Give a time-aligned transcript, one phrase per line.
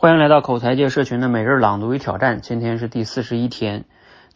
[0.00, 3.84] 欢迎来到口才界社群的每日朗读与挑战，今天是第四十一天，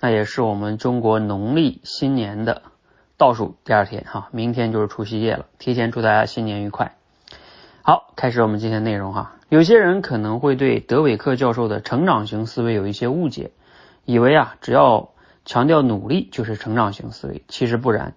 [0.00, 2.62] 那也是我们中国农历新年的
[3.17, 6.97] 倒数第二天哈，明天就是除夕夜了，提前祝大家新年愉快。
[7.83, 9.37] 好，开始我们今天内容哈。
[9.48, 13.53] 有些人可能会对德韦克教授的成长型思维有一些误解，
[14.05, 15.11] 以为啊只要
[15.45, 18.15] 强调努力就是成长型思维，其实不然。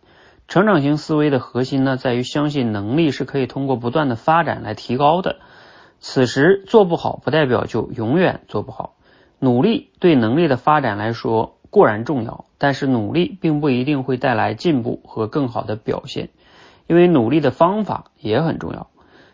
[0.48, 5.38] 成长型思维的核心呢，在于相信能力是可以通过不断的发展来提高的。
[6.08, 8.94] 此时做不好，不代表就永远做不好。
[9.40, 16.30] 努力对能力的发展来说固然重要，但是努力并不一定会带来进步和更好的表现，
[16.86, 18.92] 因为努力的方法也很重要。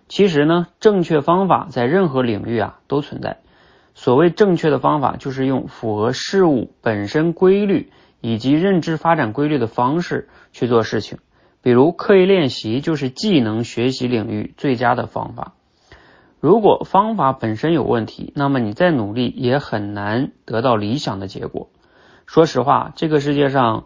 [0.07, 3.39] 其实呢，正确方法在任何领域啊都存在。
[3.93, 11.19] 所谓正确的方法，就是用符合事物本身规律以及认知发展规律的方式去做事情。
[11.61, 15.53] 比如刻意练习，就是技能学习领域最佳的方法。
[16.41, 21.69] 如果方法本身有问题，那么你再努力也很难得到理想的结果。
[22.25, 23.85] 说实话，这个世界上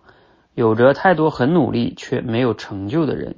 [0.53, 3.35] 有着太多很努力却没有成就的人，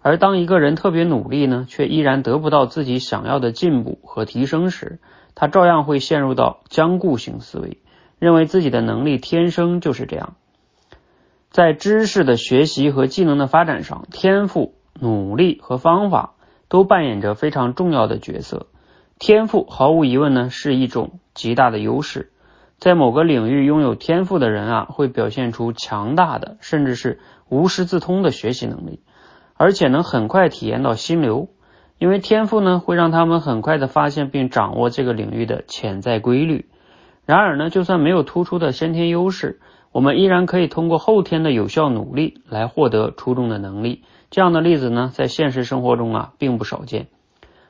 [0.00, 4.98] 而当一个人特别努力呢，却依然得不到自己想要的进步和提升时，
[5.34, 7.82] 他照样会陷入到僵固型思维，
[8.18, 10.36] 认为自己的能力天生就是这样。
[11.50, 16.33] 在知识的学习和技能的发展上，天赋、努力和方法。
[16.74, 18.66] 都扮演着非常重要的角色。
[19.20, 22.32] 天赋毫无疑问呢是一种极大的优势，
[22.80, 28.98] 在某个领域拥有天赋的人啊，会表现出强大的甚至是无师自通的学习能力，
[29.56, 31.46] 而且能很快体验到心流，
[32.00, 36.66] 因为天赋呢会让他们很快的发现并掌握这个领域的潜在规律。
[37.24, 39.60] 然而呢，就算没有突出的先天优势，
[39.92, 44.02] 我们依然可以通过后天的有效努力来获得出众的能力。
[44.34, 47.06] 这样的例子呢，在现实生活中啊，并不少见。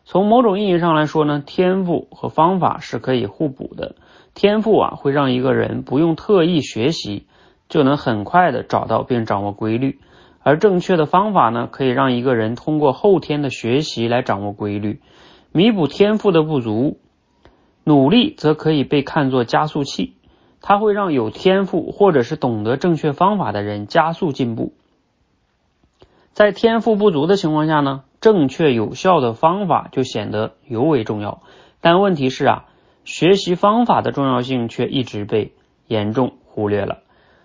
[0.06, 3.96] 从某种意义上来说呢，天赋和方法是可以互补的。
[4.32, 7.26] 天赋啊，会让一个人不用特意学习，
[7.68, 9.98] 就能很快的找到并掌握规律；
[10.42, 15.02] 而正确的方法呢，可以让一个人通过后天的学习来掌握规律，
[15.52, 16.96] 弥补天赋的不足。
[17.84, 20.14] 努力则可以被看作加速器，
[20.62, 24.72] 它会让有天赋或者是懂得正确方法的人加速进步。
[26.34, 31.42] 在天赋不足的情况下呢，正确有效的方法就显得尤为重要。
[31.80, 32.64] 但问题是啊，
[33.04, 35.52] 学习方法的重要性却一直被
[35.86, 36.98] 严重忽略了。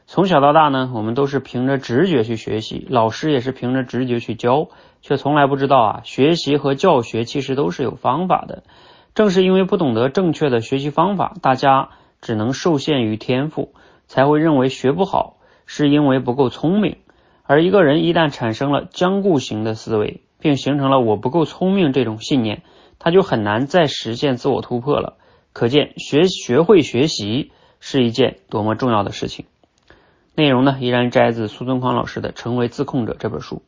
[0.08, 4.70] 从小到大呢，我们都是凭着直觉去学习，老师也是凭着直觉去教，
[5.04, 8.64] 却从来不知道啊，学习和教学其实都是有方法的。
[9.14, 11.90] 正是因为不懂得正确的学习方法，大家
[12.22, 13.72] 只能受限于天赋，
[14.08, 15.36] 才会认为学不好
[15.68, 16.98] 是因为不够聪明。
[17.50, 22.62] 而一个人一旦产生了僵固型的思维，并形成了我不够聪明这种信念，
[23.00, 25.16] 他就很难再实现自我突破了。
[25.52, 29.48] 可见学学会学习是一件多么重要的事情。
[30.36, 33.64] 内容呢，依然摘自苏东康老师的《成为自控者》这本书。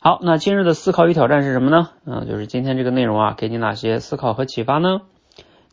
[0.00, 1.90] 好，那今日的思考与挑战是什么呢？
[2.04, 5.02] 嗯，就是今天这个内容啊，给你哪些思考和启发呢？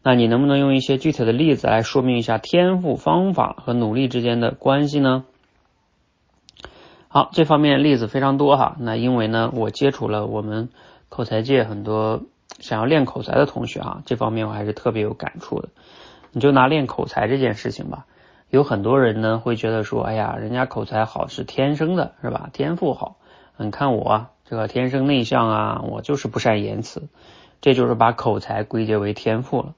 [0.04, 5.26] 那你能不能用一些具体的例子来说明一下天赋、方法和努力之间的关系呢？
[7.16, 8.76] 好，这方面例子非常多哈。
[8.78, 10.68] 那因为呢，我接触了我们
[11.08, 12.24] 口才界很多
[12.60, 15.70] 想要练口才的同学啊，这方面我还是特别有感触的。
[16.34, 18.06] 你就拿练口才这件事情吧，
[18.50, 22.50] 有很多人呢会觉得说，哎呀，人家口才好是天生的，是吧？
[22.52, 23.16] 天赋好。
[23.56, 27.08] 你看我这个天生内向啊，我就是不善言辞，
[27.62, 29.74] 这就是把口才归结为天赋了。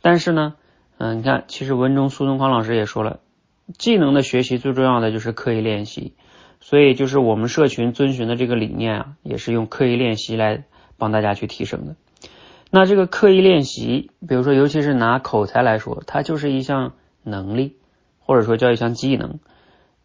[0.00, 0.54] 但是呢，
[0.96, 3.18] 嗯，你看，其实文中苏东康老师也说了，
[3.76, 6.14] 技能的学习最重要的就是刻意练习。
[6.68, 10.64] 所以就是我们社群遵循的这个理念啊，也是用刻意练习来
[10.98, 11.96] 帮大家去提升的。
[12.70, 16.92] 那这个刻意练习，比如说尤其是拿口才来说，它就是一项
[17.22, 17.76] 能力，
[18.20, 19.38] 或者说叫一项技能。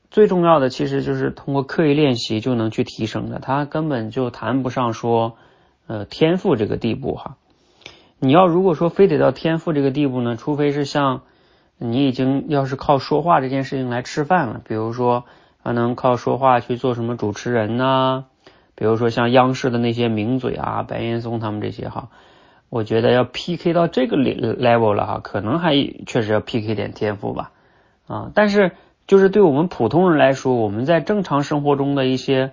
[0.10, 5.36] 最重要的其实就是通过刻意练习就能去提升的，它根本就谈不上说
[5.86, 7.36] 呃天赋这个地步哈。
[8.20, 11.24] 你要如果说非得到天赋这个地步呢，除非是像
[11.78, 15.26] 你已经要是靠说话这件事情来吃饭了，比如说。
[15.64, 18.26] 还能靠说话去做什么主持人呢？
[18.76, 22.10] 比如说像央视的那些名嘴啊，白岩松他们这些哈，
[22.70, 25.74] 我觉得要 PK 到这个 level 了哈，可能还
[26.06, 27.52] 确实要 PK 点天赋吧
[28.08, 28.32] 啊。
[28.34, 28.72] 但是
[29.08, 32.52] 就是对我们普通人来说，我们在正常生活中的一些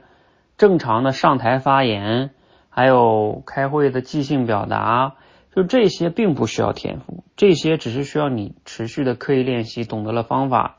[0.59, 2.31] 正常的上台发言，
[2.69, 5.15] 还有开会的即兴表达，
[5.57, 10.77] 就这些并不需要天赋，这些只是需要你持续的刻意练习，懂得了方法。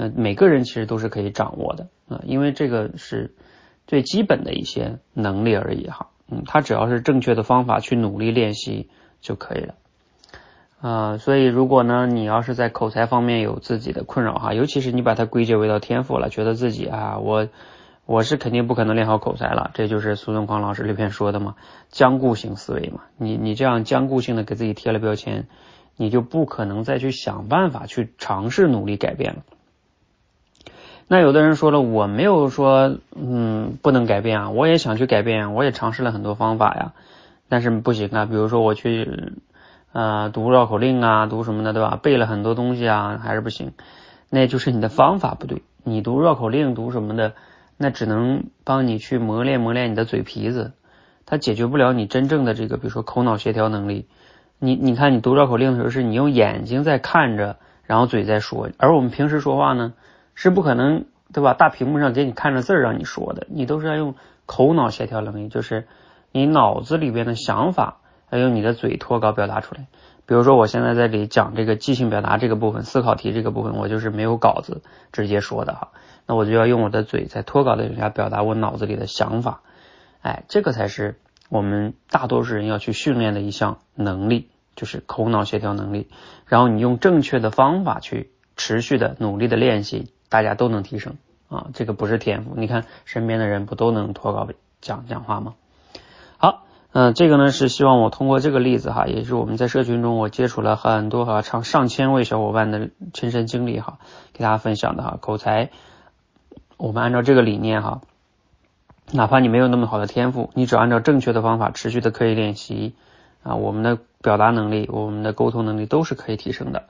[0.00, 3.34] 嗯，每个人其实都是可以掌握的啊，因为这个是
[3.88, 6.06] 最基本的一些能力而已哈。
[6.30, 8.88] 嗯，他只要是正确的方法去努力练习
[9.20, 9.74] 就可以了。
[10.80, 17.48] 啊，所以如果呢，你要是在口才方面有自己的困扰哈，尤其是你把它归结为到天赋了，觉得自己啊，我
[18.06, 21.56] 我是肯定不可能练好口才了，这就是苏东光老师里边说的嘛，
[21.88, 25.48] 僵固性思维嘛，你你这样僵固性的给自己贴了标签，
[25.96, 29.42] 你就不可能再去想办法去尝试努力改变了。
[31.08, 36.92] 那有的人说了，我没有说嗯不能改变啊，我也想去改变，我也尝试了很多方法呀，
[37.48, 39.32] 但是不行啊，比如说我去。
[39.90, 41.98] 啊，读绕口令啊，读什么的，对吧？
[42.00, 43.72] 背了很多东西啊，还是不行，
[44.28, 45.62] 那就是你的方法不对。
[45.82, 47.32] 你读绕口令，读什么的，
[47.78, 50.72] 那只能帮你去磨练磨练你的嘴皮子，
[51.24, 54.06] 它解决不了你真正的这个，比如说口脑协调能力。
[54.58, 59.94] 你你看，你读绕口令的时候，是你用眼睛在看着，然后嘴在说，而我们平时说话呢，
[60.38, 61.52] 是不可能，对吧？
[61.52, 64.14] 大屏幕上给你看着字儿让你说的，你都是要用
[64.46, 65.88] 口脑协调能力，就是
[66.30, 67.98] 你脑子里边的想法。
[68.30, 69.86] 要用你的嘴脱稿表达出来。
[70.26, 74.82] 比如说，我现在在给讲这个即兴表达这个部分、思考题这个部分，我就是没有稿子
[75.12, 75.88] 直接说的哈。
[76.26, 79.62] 那我就要用我的嘴在脱稿的情况下表达我脑子里的想法。
[80.20, 81.18] 哎，这个才是
[81.48, 86.10] 我们大多数人要去训练的一项能力，就是口脑协调能力。
[86.44, 91.16] 然后你用正确的方法去持续的努力的练习，大家都能提升
[91.48, 91.68] 啊。
[91.74, 94.48] 这个不是天赋，你看身边的人不都能脱稿
[94.80, 95.54] 讲讲话吗？
[96.36, 96.64] 好。
[96.90, 103.98] 嗯，这个呢是希望我通过这个例子哈，也是我们在社群中我接触了很多哈上上千位小伙伴的亲身经历哈，
[104.32, 105.18] 给大家分享的哈。
[105.20, 105.68] 口才，
[106.78, 108.00] 我们按照这个理念哈，
[109.12, 112.94] 哪怕你没有那么好的天赋，你只要按照正确的方法持续的刻意练习
[113.42, 116.84] 啊，我们的表达能力、我们的沟通能力都是可以提升的。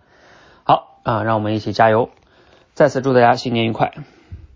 [0.63, 2.09] 好啊，让我们一起加油！
[2.79, 3.93] 再次祝大家新年愉快。